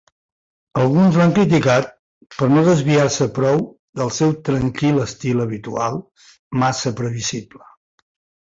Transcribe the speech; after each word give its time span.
Alguns 0.83 1.17
l'han 1.19 1.33
criticat 1.35 1.91
per 2.37 2.47
no 2.53 2.63
desviar-se 2.69 3.27
prou 3.35 3.61
del 4.01 4.11
seu 4.21 4.33
tranquil 4.49 4.99
estil 5.05 5.45
habitual, 5.45 6.03
massa 6.65 6.97
previsible. 7.03 7.63